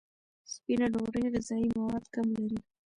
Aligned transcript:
سپینه 0.53 0.87
ډوډۍ 0.93 1.25
غذایي 1.33 1.67
مواد 1.77 2.03
کم 2.13 2.27
لري. 2.37 2.59